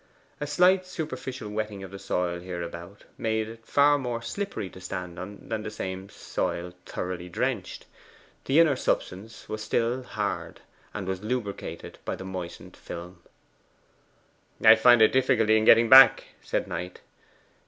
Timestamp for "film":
12.75-13.21